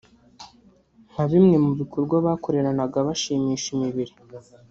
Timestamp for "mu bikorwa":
1.65-2.15